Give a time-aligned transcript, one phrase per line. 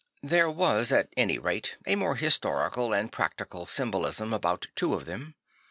[0.23, 5.35] There ,vas at any rate a more historical and practical symbolism about two of them.